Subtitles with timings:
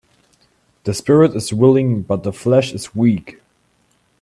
[0.85, 3.39] The spirit is willing but the flesh is weak